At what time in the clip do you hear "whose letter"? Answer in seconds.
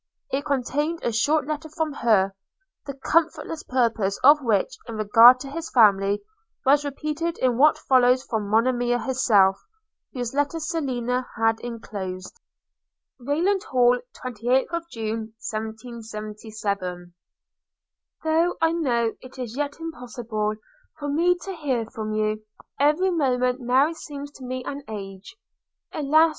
10.11-10.59